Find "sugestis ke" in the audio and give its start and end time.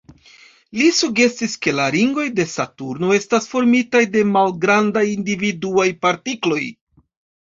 0.99-1.73